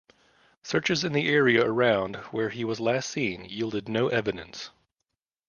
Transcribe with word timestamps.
Searches 0.63 1.03
in 1.03 1.13
the 1.13 1.27
area 1.29 1.63
around 1.63 2.15
where 2.31 2.49
he 2.49 2.63
was 2.65 2.79
last 2.79 3.07
seen 3.07 3.45
yielded 3.45 3.87
no 3.87 4.07
evidence. 4.07 4.71